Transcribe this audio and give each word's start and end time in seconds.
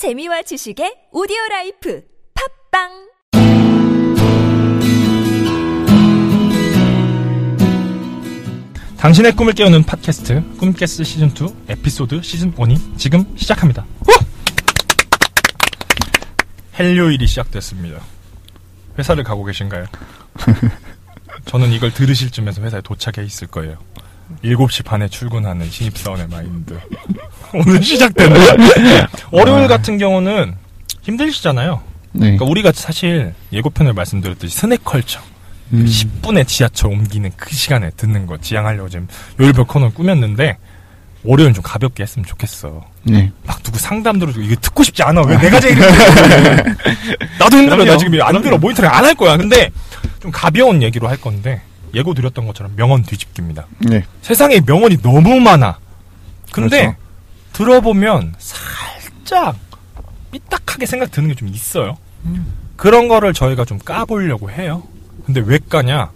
재미와 0.00 0.40
지식의 0.40 1.08
오디오 1.12 1.36
라이프 1.50 2.02
팟빵 2.72 2.88
당신의 8.96 9.32
꿈을 9.36 9.52
깨우는 9.52 9.82
팟캐스트 9.82 10.56
꿈깨스트 10.56 11.04
시즌 11.04 11.28
2 11.28 11.32
에피소드 11.68 12.22
시즌 12.22 12.54
1이 12.54 12.96
지금 12.96 13.26
시작합니다. 13.36 13.84
후! 14.06 14.24
헬요일이 16.78 17.26
시작됐습니다. 17.26 18.00
회사를 18.98 19.22
가고 19.22 19.44
계신가요? 19.44 19.84
저는 21.44 21.72
이걸 21.72 21.92
들으실 21.92 22.30
쯤에서 22.30 22.62
회사에 22.62 22.80
도착해 22.80 23.26
있을 23.26 23.48
거예요. 23.48 23.76
7시 24.44 24.82
반에 24.82 25.08
출근하는 25.08 25.68
신입사원의 25.68 26.28
마인드. 26.28 26.80
오늘 27.66 27.82
시작된다. 27.82 28.40
월요일 29.32 29.68
같은 29.68 29.98
경우는 29.98 30.54
힘드시잖아요. 31.02 31.80
네. 32.12 32.20
그러니까 32.20 32.44
우리가 32.44 32.72
사실 32.74 33.34
예고편을 33.52 33.92
말씀드렸듯이 33.92 34.56
스낵컬처. 34.56 35.20
음. 35.72 35.84
10분에 35.86 36.46
지하철 36.46 36.90
옮기는 36.90 37.30
그 37.36 37.54
시간에 37.54 37.90
듣는 37.96 38.26
거 38.26 38.36
지향하려고 38.38 38.88
지금 38.88 39.06
요일별 39.38 39.66
코너를 39.66 39.94
꾸몄는데 39.94 40.58
월요일은 41.22 41.54
좀 41.54 41.62
가볍게 41.62 42.02
했으면 42.02 42.26
좋겠어. 42.26 42.82
네. 43.04 43.30
막 43.46 43.62
누구 43.62 43.78
상담 43.78 44.18
들어주고 44.18 44.44
이거 44.44 44.56
듣고 44.60 44.82
싶지 44.82 45.02
않아. 45.02 45.22
왜 45.22 45.36
내가 45.38 45.60
제일. 45.60 45.76
나도 47.38 47.56
힘들어. 47.56 47.76
나 47.76 47.84
그럼요. 47.84 47.96
지금 47.98 48.20
안 48.22 48.42
들어. 48.42 48.58
모니터링 48.58 48.90
안 48.90 49.04
할 49.04 49.14
거야. 49.14 49.36
근데 49.36 49.70
좀 50.20 50.30
가벼운 50.30 50.82
얘기로 50.82 51.08
할 51.08 51.16
건데 51.18 51.60
예고 51.94 52.14
드렸던 52.14 52.46
것처럼 52.46 52.72
명언 52.76 53.02
뒤집기입니다. 53.02 53.66
네. 53.80 54.02
세상에 54.22 54.60
명언이 54.66 55.02
너무 55.02 55.38
많아. 55.40 55.78
근데 56.52 56.82
그렇죠. 56.84 56.96
들어보면 57.64 58.34
살짝 58.38 59.56
삐딱하게 60.32 60.86
생각 60.86 61.10
드는 61.10 61.28
게 61.28 61.34
좀 61.34 61.48
있어요. 61.48 61.98
그런 62.76 63.08
거를 63.08 63.34
저희가 63.34 63.64
좀 63.66 63.78
까보려고 63.78 64.50
해요. 64.50 64.82
근데 65.26 65.40
왜 65.44 65.58
까냐? 65.58 66.10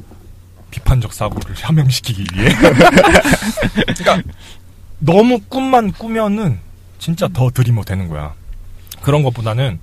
비판적 0.70 1.12
사고를 1.12 1.54
함양시키기 1.56 2.24
위해. 2.34 2.48
그러니까 3.98 4.22
너무 4.98 5.38
꿈만 5.48 5.92
꾸면은 5.92 6.58
진짜 6.98 7.28
더 7.28 7.50
드리머 7.50 7.84
되는 7.84 8.08
거야. 8.08 8.32
그런 9.02 9.22
것보다는 9.22 9.78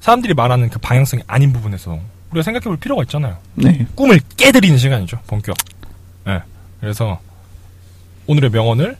사람들이 0.00 0.32
말하는 0.34 0.70
그 0.70 0.78
방향성이 0.78 1.22
아닌 1.26 1.52
부분에서 1.52 2.00
우리가 2.30 2.42
생각해 2.42 2.64
볼 2.64 2.78
필요가 2.78 3.02
있잖아요. 3.02 3.36
네. 3.54 3.86
꿈을 3.94 4.18
깨드리는 4.38 4.78
시간이죠, 4.78 5.18
본격. 5.26 5.56
예. 6.28 6.40
그래서 6.80 7.20
오늘의 8.26 8.50
명언을 8.50 8.96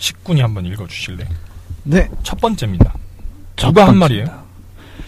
식군이 0.00 0.40
한번 0.40 0.64
읽어주실래? 0.66 1.28
네. 1.84 2.08
첫 2.24 2.40
번째입니다. 2.40 2.92
첫 3.56 3.68
누가 3.68 3.86
한 3.86 3.98
번째입니다. 4.00 4.32
말이에요? 4.32 4.50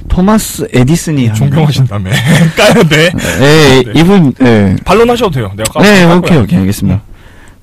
토마스 0.08 0.68
에디슨이 0.72 1.26
한 1.28 1.34
존경하신다며. 1.34 2.10
까야 2.56 2.74
돼. 2.84 3.10
네, 3.10 3.82
네. 3.82 3.92
이분 3.96 4.32
네. 4.34 4.76
반론하셔도 4.84 5.30
돼요. 5.30 5.50
내가 5.56 5.72
까 5.72 5.82
네, 5.82 6.02
할 6.04 6.18
오케이, 6.18 6.30
거야. 6.30 6.42
오케이, 6.42 6.58
알겠습니다. 6.60 7.00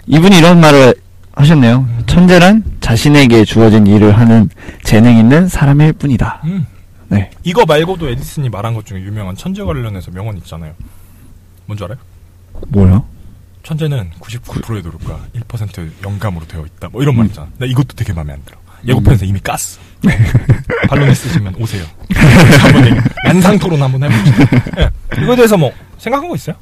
이분이 0.08 0.38
이런 0.40 0.60
말을 0.60 0.96
하셨네요. 1.34 1.78
음. 1.88 2.04
천재란 2.08 2.64
자신에게 2.82 3.46
주어진 3.46 3.86
일을 3.86 4.18
하는 4.18 4.50
재능 4.84 5.16
있는 5.18 5.48
사람일 5.48 5.94
뿐이다. 5.94 6.42
음. 6.46 6.66
네. 7.10 7.30
이거 7.44 7.66
말고도 7.66 8.10
에디슨이 8.10 8.50
말한 8.50 8.74
것 8.74 8.86
중에 8.86 9.02
유명한 9.02 9.36
천재 9.36 9.64
관련해서 9.64 10.12
명언 10.12 10.38
있잖아요. 10.38 10.74
뭔지 11.68 11.84
알아요? 11.84 11.98
뭐요? 12.70 13.06
천재는 13.70 14.10
99%의 14.20 14.82
노력과 14.82 15.20
1% 15.36 15.92
영감으로 16.04 16.48
되어 16.48 16.66
있다. 16.66 16.90
뭐 16.90 17.04
이런 17.04 17.16
말 17.16 17.28
있잖아. 17.28 17.48
나 17.60 17.68
이것도 17.68 17.96
되게 17.96 18.12
마음에 18.14 18.34
안 18.34 18.44
들어. 18.44 18.58
예고편에서 18.88 19.26
이미 19.26 19.40
깠어. 19.42 19.78
반론 20.90 21.12
있으시면 21.12 21.54
오세요. 21.60 21.86
한번 22.64 23.04
난상 23.26 23.60
토론 23.60 23.80
한번 23.84 24.12
해봅시다. 24.12 24.62
예. 24.80 25.22
이거에 25.22 25.36
대해서 25.36 25.56
뭐 25.56 25.72
생각한 26.00 26.28
거 26.28 26.36
있어요? 26.36 26.56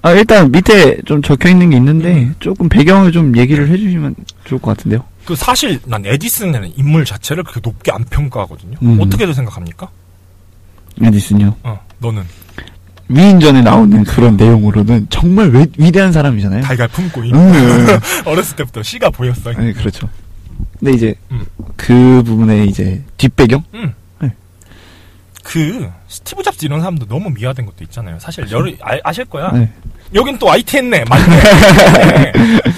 아, 0.00 0.12
일단 0.12 0.50
밑에 0.50 1.02
좀 1.04 1.20
적혀 1.20 1.50
있는 1.50 1.68
게 1.68 1.76
있는데 1.76 2.14
음. 2.14 2.34
조금 2.40 2.70
배경을 2.70 3.12
좀 3.12 3.36
얘기를 3.36 3.68
해주시면 3.68 4.14
좋을 4.44 4.58
것 4.58 4.74
같은데요. 4.74 5.04
그 5.26 5.36
사실 5.36 5.78
난 5.84 6.06
에디슨이라는 6.06 6.78
인물 6.78 7.04
자체를 7.04 7.42
그렇게 7.42 7.60
높게 7.62 7.92
안 7.92 8.04
평가하거든요. 8.04 8.78
음. 8.80 8.98
어떻게들 9.02 9.34
생각합니까? 9.34 9.90
에디슨요. 11.02 11.56
어, 11.64 11.78
너는 11.98 12.24
위인전에 13.08 13.62
나오는 13.62 14.04
그런 14.04 14.36
내용으로는 14.36 15.06
정말 15.10 15.54
위, 15.54 15.66
위대한 15.78 16.12
사람이잖아요. 16.12 16.62
달걀 16.62 16.88
품고 16.88 17.24
있 17.24 17.34
음. 17.34 17.86
어렸을 18.26 18.56
때부터 18.56 18.82
씨가 18.82 19.10
보였어. 19.10 19.52
네, 19.52 19.72
그렇죠. 19.72 20.08
근데 20.78 20.92
이제 20.92 21.14
음. 21.30 21.44
그 21.76 22.22
부분에 22.24 22.64
이제 22.64 23.02
뒷배경? 23.16 23.64
응. 23.74 23.94
네. 24.20 24.32
그 25.42 25.90
스티브 26.08 26.42
잡스 26.42 26.64
이런 26.64 26.80
사람도 26.80 27.06
너무 27.06 27.30
미화된 27.30 27.64
것도 27.66 27.84
있잖아요. 27.84 28.18
사실 28.18 28.50
여러 28.50 28.70
아, 29.02 29.12
실 29.12 29.24
거야. 29.24 29.50
네. 29.52 29.70
여긴 30.14 30.38
또 30.38 30.50
IT 30.50 30.76
했네. 30.76 31.04
맞네. 31.04 32.32
네. 32.32 32.32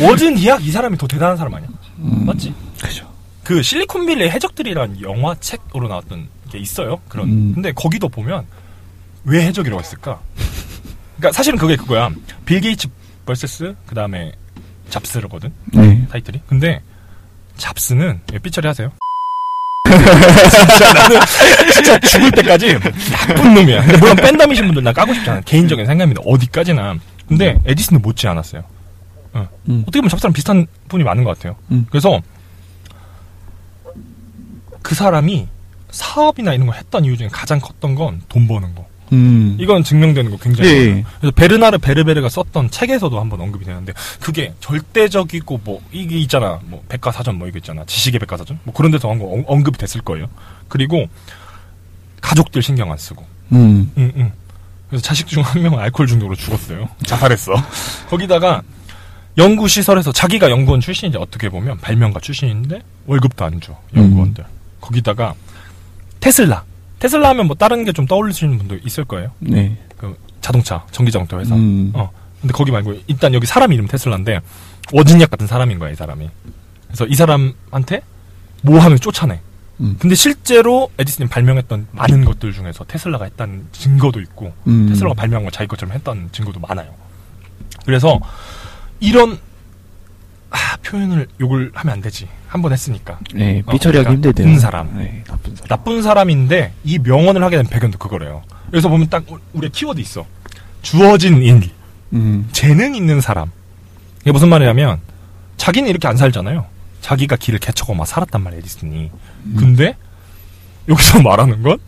워든 0.04 0.36
디악 0.36 0.64
이 0.64 0.70
사람이 0.70 0.96
더 0.96 1.06
대단한 1.06 1.36
사람 1.36 1.54
아니야? 1.54 1.68
음, 1.98 2.26
맞지? 2.26 2.54
그죠. 2.80 3.08
그 3.44 3.62
실리콘밸리의 3.62 4.30
해적들이라는 4.30 5.00
영화 5.02 5.34
책으로 5.40 5.88
나왔던 5.88 6.28
게 6.50 6.58
있어요. 6.58 7.00
그런. 7.08 7.28
음. 7.28 7.52
근데 7.54 7.72
거기도 7.72 8.08
보면 8.08 8.44
왜 9.24 9.44
해적이라고 9.46 9.80
했을까? 9.80 10.20
그러니까 11.16 11.36
사실은 11.36 11.58
그게 11.58 11.76
그거야. 11.76 12.10
빌 12.46 12.60
게이츠 12.60 12.88
vs 13.26 13.76
그 13.86 13.94
다음에 13.94 14.32
잡스거든 14.88 15.52
네. 15.72 16.06
타이틀이. 16.10 16.42
근데 16.48 16.82
잡스는 17.56 18.20
왜 18.32 18.38
삐처리 18.38 18.66
하세요? 18.66 18.90
진짜 20.50 20.92
나는 20.92 21.18
진짜 21.72 21.98
죽을 22.00 22.30
때까지 22.32 22.78
나쁜 23.12 23.54
놈이야. 23.54 23.82
근데 23.82 23.98
물론 23.98 24.16
팬덤이신 24.16 24.66
분들 24.66 24.82
나 24.82 24.92
까고 24.92 25.12
싶지 25.14 25.28
않아. 25.30 25.40
개인적인 25.42 25.84
생각입니다. 25.86 26.22
어디까지나. 26.24 26.96
근데 27.28 27.60
에디슨은 27.66 28.00
못지 28.02 28.26
않았어요. 28.26 28.62
음. 29.68 29.82
어떻게 29.82 30.00
보면 30.00 30.08
잡스랑 30.08 30.32
비슷한 30.32 30.66
분이 30.88 31.04
많은 31.04 31.22
것 31.24 31.36
같아요. 31.38 31.56
음. 31.70 31.86
그래서 31.90 32.20
그 34.82 34.94
사람이 34.94 35.46
사업이나 35.90 36.52
이런 36.54 36.66
걸 36.66 36.76
했던 36.76 37.04
이유 37.04 37.16
중에 37.16 37.28
가장 37.28 37.60
컸던 37.60 37.94
건 37.94 38.22
돈 38.28 38.48
버는 38.48 38.74
거. 38.74 38.86
음. 39.12 39.56
이건 39.58 39.82
증명되는 39.82 40.30
거 40.30 40.36
굉장히 40.36 40.70
예, 40.70 40.78
많아요. 40.78 40.96
예. 40.98 41.04
그래서 41.20 41.32
베르나르 41.34 41.78
베르베르가 41.78 42.28
썼던 42.28 42.70
책에서도 42.70 43.18
한번 43.20 43.40
언급이 43.40 43.64
되는데 43.64 43.92
그게 44.20 44.52
절대적이고 44.60 45.60
뭐 45.64 45.82
이게 45.92 46.16
있잖아 46.18 46.60
뭐 46.64 46.82
백과사전 46.88 47.36
뭐 47.38 47.48
이거 47.48 47.58
있잖아 47.58 47.84
지식의 47.84 48.20
백과사전 48.20 48.60
뭐 48.64 48.74
그런 48.74 48.90
데서 48.90 49.08
언급, 49.08 49.44
언급이 49.46 49.78
됐을 49.78 50.00
거예요. 50.02 50.26
그리고 50.68 51.06
가족들 52.20 52.62
신경 52.62 52.92
안 52.92 52.98
쓰고 52.98 53.24
음. 53.52 53.90
응, 53.98 54.12
응. 54.16 54.32
그래서 54.88 55.02
자식 55.02 55.26
중 55.28 55.42
한 55.42 55.62
명은 55.62 55.78
알코올 55.78 56.06
중독으로 56.06 56.36
죽었어요. 56.36 56.88
자살했어. 57.06 57.52
거기다가 58.08 58.62
연구시설에서 59.38 60.12
자기가 60.12 60.50
연구원 60.50 60.80
출신이지 60.80 61.16
어떻게 61.16 61.48
보면 61.48 61.78
발명가 61.78 62.20
출신인데 62.20 62.82
월급도 63.06 63.44
안 63.44 63.60
줘. 63.60 63.76
연구원들. 63.94 64.44
거기다가 64.80 65.34
테슬라. 66.20 66.64
테슬라 67.00 67.30
하면 67.30 67.46
뭐 67.48 67.56
다른 67.56 67.84
게 67.84 67.92
좀 67.92 68.06
떠올리시는 68.06 68.56
분도 68.58 68.76
있을 68.84 69.04
거예요. 69.04 69.32
네. 69.40 69.76
그 69.96 70.16
자동차, 70.40 70.86
전기자동차 70.92 71.38
회사. 71.38 71.54
음. 71.56 71.90
어. 71.94 72.10
근데 72.40 72.52
거기 72.52 72.70
말고 72.70 72.94
일단 73.08 73.34
여기 73.34 73.46
사람 73.46 73.72
이름 73.72 73.86
테슬라인데 73.88 74.40
워진약 74.92 75.30
같은 75.30 75.46
사람인 75.46 75.78
거야, 75.78 75.90
이 75.90 75.96
사람이. 75.96 76.30
그래서 76.86 77.06
이 77.06 77.14
사람한테 77.14 78.02
뭐 78.62 78.78
하면 78.78 78.98
쫓아내. 78.98 79.40
음. 79.80 79.96
근데 79.98 80.14
실제로 80.14 80.90
에디슨이 80.98 81.28
발명했던 81.28 81.88
많은 81.92 82.24
것들 82.24 82.52
중에서 82.52 82.84
테슬라가 82.84 83.24
했다는 83.24 83.68
증거도 83.72 84.20
있고 84.20 84.52
음. 84.66 84.88
테슬라가 84.88 85.14
발명한 85.14 85.44
걸 85.44 85.52
자기 85.52 85.66
것처럼 85.68 85.94
했다는 85.94 86.30
증거도 86.32 86.60
많아요. 86.60 86.94
그래서 87.84 88.18
이런 89.00 89.38
아, 90.50 90.76
표현을 90.82 91.28
욕을 91.40 91.70
하면 91.74 91.92
안 91.94 92.00
되지. 92.00 92.28
한 92.48 92.62
번 92.62 92.72
했으니까. 92.72 93.18
네. 93.34 93.62
어, 93.64 93.70
삐처리하기 93.72 94.04
그러니까 94.04 94.10
힘들대요. 94.12 94.46
나쁜 94.46 94.60
사람. 94.60 94.96
네. 94.98 95.22
나쁜 95.26 95.54
사람. 95.56 95.68
나쁜 95.68 96.02
사람인데 96.02 96.72
이 96.84 96.98
명언을 96.98 97.42
하게 97.44 97.56
된 97.58 97.66
배경도 97.66 97.98
그거래요. 97.98 98.42
여기서 98.72 98.88
보면 98.88 99.08
딱 99.08 99.24
우리의 99.52 99.70
키워드 99.70 100.00
있어. 100.00 100.26
주어진 100.82 101.42
일, 101.42 101.70
음. 102.12 102.48
재능 102.52 102.94
있는 102.94 103.20
사람. 103.20 103.50
이게 104.22 104.32
무슨 104.32 104.48
말이냐면 104.48 104.98
자기는 105.56 105.88
이렇게 105.88 106.08
안 106.08 106.16
살잖아요. 106.16 106.66
자기가 107.00 107.36
길을 107.36 107.58
개척하고 107.60 107.94
막 107.94 108.06
살았단 108.06 108.42
말이야, 108.42 108.58
에디슨이. 108.60 109.10
근데 109.56 109.96
여기서 110.88 111.22
말하는 111.22 111.62
건 111.62 111.78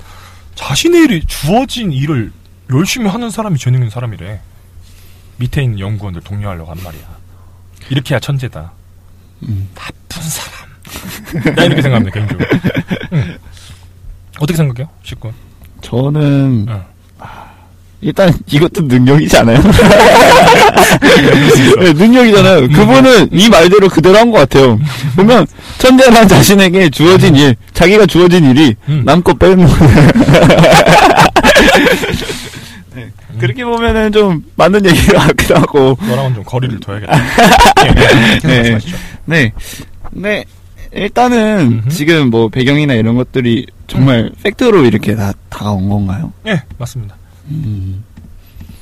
자신의 0.55 1.05
일이 1.05 1.25
주어진 1.27 1.91
일을 1.93 2.33
열심히 2.71 3.09
하는 3.09 3.31
사람이 3.31 3.59
재능 3.59 3.81
있는 3.81 3.91
사람이래. 3.91 4.41
밑에 5.39 5.63
있는 5.63 5.81
연구원들 5.81 6.23
독려하려고 6.23 6.71
한 6.71 6.83
말이야. 6.85 7.03
이렇게 7.91 8.15
해야 8.15 8.21
천재다. 8.21 8.73
음. 9.45 9.69
나쁜 9.75 10.23
사람. 10.23 11.55
나 11.57 11.65
이렇게 11.65 11.83
생각합니다, 11.83 12.15
개인적으로. 12.15 12.49
응. 13.13 13.37
어떻게 14.39 14.57
생각해요? 14.57 14.89
식군. 15.03 15.33
저는 15.83 16.67
응. 16.69 16.83
일단 18.01 18.33
이것도 18.47 18.83
능력이잖아요. 18.83 19.59
네, 21.79 21.93
능력이잖아요. 21.93 22.69
그분은 22.69 23.29
이 23.33 23.49
말대로 23.49 23.89
그대로 23.89 24.19
한 24.19 24.33
것 24.33 24.39
같아요. 24.39 24.79
보면 25.15 25.47
천재란 25.79 26.27
자신에게 26.27 26.91
주어진 26.91 27.37
일, 27.37 27.55
자기가 27.75 28.07
주어진 28.07 28.45
일이 28.51 28.75
음. 28.89 29.03
남껏 29.05 29.39
빼는 29.39 29.65
네, 29.67 29.73
그렇게 33.43 33.65
보면은 33.65 34.13
좀 34.13 34.45
맞는 34.55 34.87
얘기가 34.87 35.19
같기도 35.19 35.57
하고. 35.57 35.99
너랑은 36.01 36.35
좀 36.35 36.45
거리를 36.45 36.79
둬야겠다. 36.79 37.13
네. 38.47 38.57
말씀하시죠. 38.57 38.97
네. 39.25 39.53
네. 40.13 40.45
일단은 40.93 41.83
음흠. 41.85 41.89
지금 41.89 42.31
뭐 42.31 42.49
배경이나 42.49 42.95
이런 42.95 43.17
것들이 43.17 43.67
정말 43.89 44.31
팩트로 44.45 44.85
이렇게 44.85 45.17
다 45.17 45.33
다가온 45.49 45.89
건가요? 45.89 46.33
예, 46.47 46.63
맞습니다. 46.79 47.17
음. 47.49 48.05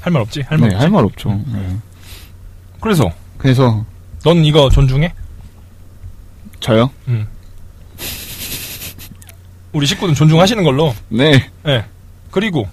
할말 0.02 0.20
없지? 0.22 0.42
할말 0.42 0.68
네, 0.68 0.74
없지? 0.74 0.82
할말 0.84 1.04
없죠. 1.04 1.30
네. 1.52 1.76
그래서 2.80 3.10
그래서 3.38 3.84
넌 4.24 4.44
이거 4.44 4.68
존중해? 4.68 5.14
저요? 6.58 6.90
음. 7.08 7.26
우리 9.72 9.86
식구는 9.86 10.14
존중하시는 10.14 10.62
걸로. 10.64 10.94
네. 11.08 11.48
예. 11.66 11.84
그리고 12.30 12.68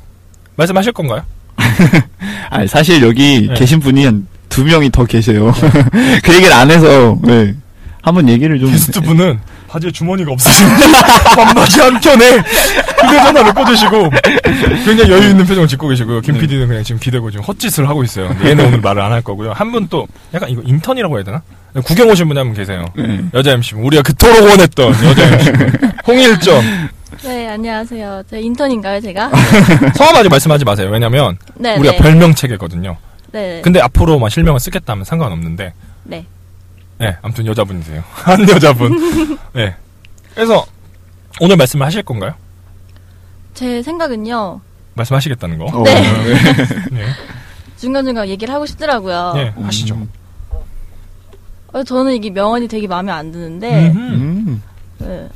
말씀하실 0.58 0.92
건가요? 0.92 1.24
아 2.50 2.66
사실 2.68 3.02
여기 3.04 3.48
네. 3.48 3.54
계신 3.56 3.80
분이 3.80 4.06
한 4.06 4.28
두 4.50 4.64
명이 4.64 4.90
더 4.92 5.06
계세요. 5.06 5.54
그 6.24 6.34
얘기를 6.34 6.52
안 6.54 6.72
해서 6.72 7.20
네. 7.22 7.54
한번 8.02 8.28
얘기를 8.30 8.58
좀 8.60 8.72
게스트 8.72 9.02
분은 9.02 9.38
바지에 9.68 9.92
주머니가 9.92 10.32
없으시고 10.32 10.70
반바지 11.36 11.82
한 11.82 12.00
켠에 12.00 12.38
휴대전화를 13.04 13.54
꽂으시고 13.54 14.10
굉장히 14.86 15.12
여유 15.12 15.30
있는 15.30 15.46
표정을 15.46 15.68
짓고 15.68 15.90
계시고요. 15.90 16.22
김 16.22 16.36
네. 16.36 16.40
PD는 16.42 16.68
그냥 16.70 16.84
지금 16.84 17.00
기대고 17.00 17.30
지금 17.30 17.44
헛짓을 17.46 17.88
하고 17.88 18.04
있어요. 18.04 18.34
얘는 18.44 18.66
오늘 18.66 18.80
말을 18.82 19.02
안 19.02 19.12
할 19.12 19.22
거고요. 19.22 19.52
한 19.52 19.72
분 19.72 19.88
또 19.90 20.08
약간 20.34 20.50
이거 20.50 20.62
인턴이라고 20.66 21.18
해야 21.18 21.24
되나? 21.26 21.42
구경 21.84 22.10
오신 22.10 22.28
분이 22.30 22.40
한 22.40 22.48
분 22.48 22.56
계세요. 22.56 22.86
네. 22.96 23.20
여자 23.36 23.52
MC분 23.52 23.84
우리가 23.84 24.02
그토록 24.02 24.42
원했던 24.50 24.96
여자 25.04 25.24
MC분 25.28 25.74
홍일점 26.08 26.62
네, 26.62 26.88
안녕하세요. 27.58 28.22
저 28.30 28.38
인턴인가요, 28.38 29.02
제가? 29.02 29.32
성함까지 29.98 30.30
말씀하지 30.30 30.64
마세요. 30.64 30.90
왜냐면 30.92 31.40
네, 31.56 31.76
우리가 31.78 31.94
네. 31.94 31.98
별명 31.98 32.36
체계거든요. 32.36 32.96
네. 33.32 33.62
근데 33.64 33.82
앞으로만 33.82 34.30
실명을 34.30 34.60
쓰겠다면 34.60 35.04
상관없는데 35.04 35.74
네. 36.04 36.26
네, 37.00 37.18
아무튼 37.24 37.48
여자분이세요. 37.48 38.04
한 38.14 38.48
여자분. 38.48 39.40
네. 39.54 39.76
그래서 40.36 40.68
오늘 41.42 41.58
말씀을 41.58 41.84
하실 41.84 42.04
건가요? 42.04 42.36
제 43.56 43.82
생각은요. 43.82 44.62
말씀하시겠다는 44.94 45.58
거. 45.58 45.66
어, 45.66 45.84
네. 45.84 45.94
네. 46.92 47.06
중간중간 47.78 48.28
얘기를 48.28 48.54
하고 48.54 48.68
싶더라고요. 48.68 49.34
네, 49.34 49.54
하시죠. 49.64 49.96
음. 49.96 50.10
어, 51.74 51.84
저는 51.84 52.14
이게 52.14 52.30
명언이 52.30 52.68
되게 52.68 52.86
마음에 52.86 53.12
안 53.12 53.32
드는데. 53.32 53.90
음. 53.90 54.62
네. 55.00 55.28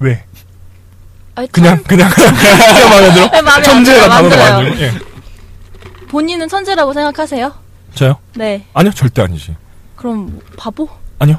왜? 0.00 0.24
아니, 1.42 1.50
그냥 1.52 1.76
천- 1.76 1.84
그냥 1.84 2.10
그냥 2.14 2.90
마음에 2.90 3.12
들어? 3.14 3.30
네, 3.30 3.42
마음에 3.42 3.50
안 3.50 3.62
천재가 3.62 4.00
들어요. 4.00 4.08
단어가 4.10 4.36
맞아요. 4.36 4.54
안 4.56 4.64
들어. 4.74 4.80
예. 4.86 4.92
본인은 6.08 6.48
천재라고 6.48 6.92
생각하세요? 6.92 7.52
저요? 7.94 8.16
네. 8.34 8.64
아니요, 8.74 8.92
절대 8.94 9.22
아니지. 9.22 9.56
그럼 9.96 10.32
뭐, 10.32 10.40
바보? 10.56 10.88
아니요. 11.18 11.38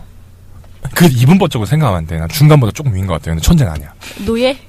그 0.94 1.06
이분 1.10 1.38
법적으로 1.38 1.66
생각하면 1.66 2.00
안 2.00 2.08
돼. 2.08 2.18
난 2.18 2.28
중간보다 2.28 2.72
조금 2.74 2.94
위인 2.94 3.08
것 3.08 3.14
같아요. 3.14 3.36
근데 3.36 3.42
천재는 3.46 3.72
아니야. 3.72 3.94
노예? 4.26 4.60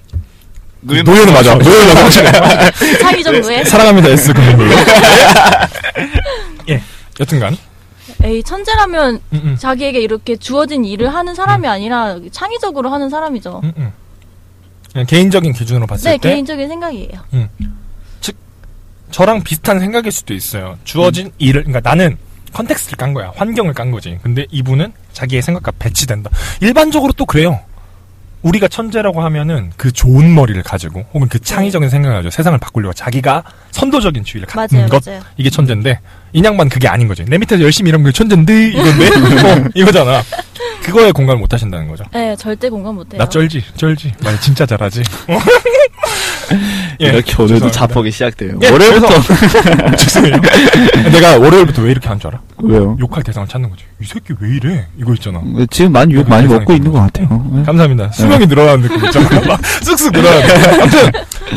노예는 0.81 1.33
맞아. 1.33 1.55
노예는 1.55 1.95
맞아. 1.95 2.05
확실해. 2.05 2.99
창의적 3.01 3.41
노예? 3.41 3.65
사랑합니다 3.65 4.09
S 4.11 4.33
금융별로. 4.35 4.71
예. 6.69 6.83
여튼간. 7.19 7.57
에이, 8.23 8.43
천재라면 8.43 9.15
음, 9.33 9.41
음. 9.45 9.57
자기에게 9.59 10.01
이렇게 10.01 10.37
주어진 10.37 10.85
일을 10.85 11.13
하는 11.15 11.35
사람이 11.35 11.67
아니라 11.67 12.17
창의적으로 12.31 12.91
하는 12.91 13.09
사람이죠. 13.11 13.61
음, 13.65 13.73
음. 13.79 13.93
그냥 14.95 15.07
개인적인 15.07 15.53
기준으로 15.53 15.87
봤을 15.89 16.09
네, 16.13 16.17
때 16.19 16.31
개인적인 16.31 16.69
생각이에요. 16.69 17.21
저랑 19.11 19.43
비슷한 19.43 19.79
생각일 19.81 20.11
수도 20.11 20.35
있어요. 20.35 20.79
주어진 20.85 21.31
일을, 21.39 21.65
그러니까 21.65 21.89
나는 21.89 22.17
context를 22.53 22.97
깐 22.97 23.13
거야. 23.13 23.33
환경을 23.37 23.73
깐 23.75 23.91
거지. 23.91 24.19
근데 24.23 24.47
이분은 24.51 24.93
자기의 25.13 25.43
생각과 25.43 25.73
배치된다. 25.79 26.31
일반적으로 26.61 27.13
또 27.13 27.27
그래요. 27.27 27.61
우리가 28.43 28.69
천재라고 28.69 29.23
하면은 29.23 29.73
그 29.77 29.91
좋은 29.91 30.33
머리를 30.35 30.63
가지고 30.63 31.05
혹은 31.15 31.29
그 31.29 31.39
창의적인 31.39 31.89
생각을 31.89 32.19
가지고 32.19 32.31
세상을 32.31 32.59
바꾸려고 32.59 32.93
자기가 32.93 33.43
선도적인 33.71 34.23
주의를 34.25 34.47
갖는 34.47 34.69
맞아요, 34.71 34.89
것 34.89 35.03
맞아요. 35.07 35.23
이게 35.39 35.49
천재인데 35.49 35.99
인양반 36.33 36.69
그게 36.69 36.87
아닌 36.87 37.09
거지. 37.09 37.25
내 37.25 37.39
밑에서 37.39 37.63
열심히 37.63 37.89
일하면 37.89 38.05
그게 38.05 38.17
천재인데 38.17 38.69
이건데 38.69 39.07
어, 39.49 39.69
이거잖아. 39.75 40.23
그거에 40.85 41.13
공감을 41.13 41.41
못 41.41 41.53
하신다는 41.53 41.89
거죠. 41.89 42.05
네, 42.13 42.37
절대 42.37 42.69
공감 42.69 42.95
못 42.97 43.13
해요. 43.13 43.19
나 43.19 43.29
쩔지, 43.29 43.63
쩔지. 43.77 44.13
말 44.23 44.39
진짜 44.41 44.67
잘하지. 44.67 45.03
예, 47.01 47.07
이렇게 47.07 47.33
오늘도 47.43 47.55
죄송합니다. 47.55 47.71
자폭이 47.71 48.11
시작돼요. 48.11 48.59
예, 48.63 48.69
월요일부터 48.69 49.09
죄송해요. 49.97 50.37
내가 51.11 51.39
월요일부터 51.39 51.83
왜 51.83 51.91
이렇게 51.91 52.07
한 52.09 52.19
줄 52.21 52.29
알아? 52.29 52.41
왜요? 52.63 52.97
욕할 53.01 53.23
대상을 53.23 53.49
찾는 53.49 53.71
거지. 53.71 53.85
이 54.01 54.05
새끼 54.05 54.35
왜 54.39 54.57
이래? 54.57 54.87
이거 54.99 55.15
있잖아. 55.15 55.43
지금 55.71 55.93
많이 55.93 56.15
욕 56.15 56.29
많이 56.29 56.47
먹고 56.47 56.73
있는 56.75 56.93
것 56.93 57.01
같아요. 57.01 57.29
네. 57.53 57.63
감사합니다. 57.65 58.11
수명이 58.13 58.47
늘어나는 58.47 58.83
느낌 58.83 59.05
있잖아. 59.07 59.41
막 59.47 59.61
쑥쑥 59.83 60.13
늘어나는 60.13 60.81
아무튼 60.83 61.11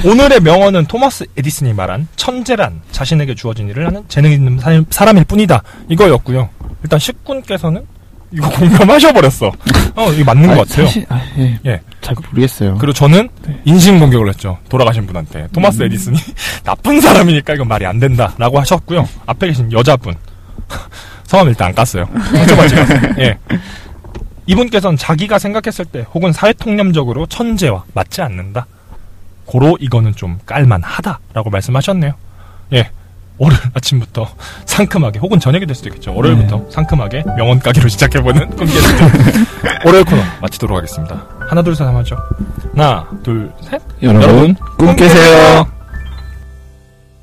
오늘의 0.05 0.39
명언은 0.39 0.85
토마스 0.85 1.25
에디슨이 1.37 1.73
말한 1.73 2.07
천재란 2.15 2.81
자신에게 2.91 3.35
주어진 3.35 3.69
일을 3.69 3.85
하는 3.87 4.03
재능 4.07 4.31
있는 4.31 4.57
사- 4.59 4.81
사람일 4.89 5.25
뿐이다. 5.25 5.61
이거였고요. 5.89 6.49
일단 6.83 6.97
식군께서는 6.99 7.85
이거 8.31 8.49
공감하셔버렸어. 8.49 9.47
어, 9.95 10.11
이거 10.11 10.23
맞는 10.25 10.49
아니, 10.49 10.59
것 10.59 10.67
같아요. 10.67 10.85
사실, 10.87 11.05
아, 11.09 11.21
예. 11.37 11.59
예. 11.65 11.81
잘 12.01 12.15
모르겠어요. 12.29 12.77
그리고 12.77 12.93
저는 12.93 13.29
인신 13.65 13.99
공격을 13.99 14.29
했죠. 14.29 14.57
돌아가신 14.69 15.05
분한테. 15.07 15.47
토마스 15.53 15.81
에디슨이 15.83 16.17
나쁜 16.63 16.99
사람이니까 17.01 17.53
이건 17.53 17.67
말이 17.67 17.85
안 17.85 17.99
된다 17.99 18.33
라고 18.37 18.59
하셨고요. 18.59 19.07
앞에 19.25 19.47
계신 19.47 19.71
여자분 19.71 20.15
성함 21.25 21.47
일단 21.47 21.69
안 21.69 21.75
깠어요. 21.75 22.07
예. 23.19 23.37
이분께서는 24.45 24.97
자기가 24.97 25.39
생각했을 25.39 25.85
때 25.85 26.05
혹은 26.13 26.31
사회통념적으로 26.31 27.25
천재와 27.25 27.83
맞지 27.93 28.21
않는다. 28.21 28.65
고로 29.45 29.77
이거는 29.79 30.15
좀 30.15 30.39
깔만하다라고 30.45 31.49
말씀하셨네요. 31.49 32.13
예. 32.73 32.89
월요일 33.37 33.61
아침부터 33.73 34.27
상큼하게 34.65 35.19
혹은 35.19 35.39
저녁이 35.39 35.65
될 35.65 35.75
수도 35.75 35.89
있겠죠. 35.89 36.13
월요일부터 36.15 36.65
상큼하게 36.71 37.23
명언 37.37 37.59
까기로 37.59 37.87
시작해보는 37.89 38.49
꿈게스트 38.51 39.03
월요일 39.85 40.03
코너 40.05 40.21
마치도록 40.41 40.75
하겠습니다. 40.77 41.23
하나 41.47 41.61
둘 41.61 41.75
셋 41.75 41.85
하면 41.87 41.99
하죠. 42.01 42.17
하나 42.75 43.07
둘 43.23 43.51
셋. 43.61 43.81
여러분, 44.01 44.55
꿈 44.77 44.95
깨세요. 44.95 45.67